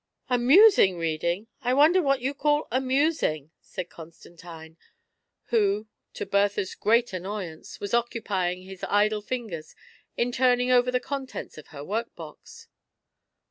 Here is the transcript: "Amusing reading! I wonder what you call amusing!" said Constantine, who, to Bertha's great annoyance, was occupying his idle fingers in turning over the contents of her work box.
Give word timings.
"Amusing 0.39 0.97
reading! 0.97 1.45
I 1.61 1.75
wonder 1.75 2.01
what 2.01 2.21
you 2.21 2.33
call 2.33 2.67
amusing!" 2.71 3.51
said 3.61 3.91
Constantine, 3.91 4.75
who, 5.49 5.85
to 6.15 6.25
Bertha's 6.25 6.73
great 6.73 7.13
annoyance, 7.13 7.79
was 7.79 7.93
occupying 7.93 8.63
his 8.63 8.83
idle 8.89 9.21
fingers 9.21 9.75
in 10.17 10.31
turning 10.31 10.71
over 10.71 10.89
the 10.89 10.99
contents 10.99 11.55
of 11.59 11.67
her 11.67 11.83
work 11.83 12.15
box. 12.15 12.67